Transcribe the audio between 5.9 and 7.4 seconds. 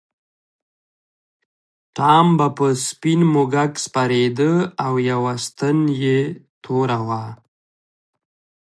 یې توره وه.